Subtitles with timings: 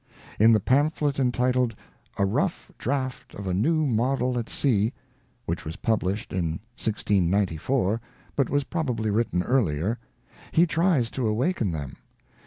[0.39, 1.75] In the pamphlet entitled
[2.17, 4.93] A Rough Draught of a New Model at Sea,
[5.45, 8.01] which was published in 1694,
[8.35, 9.99] but was probably written earlier,
[10.51, 11.97] he tries to awaken them.